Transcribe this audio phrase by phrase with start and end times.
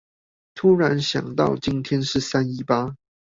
[0.55, 2.95] 突然想到今天是三一八